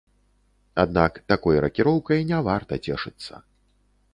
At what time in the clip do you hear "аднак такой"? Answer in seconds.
0.83-1.61